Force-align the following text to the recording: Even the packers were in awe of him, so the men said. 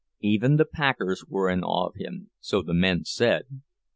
Even 0.21 0.55
the 0.55 0.65
packers 0.65 1.25
were 1.27 1.47
in 1.47 1.63
awe 1.63 1.85
of 1.89 1.93
him, 1.95 2.31
so 2.39 2.63
the 2.63 2.73
men 2.73 3.05
said. 3.05 3.61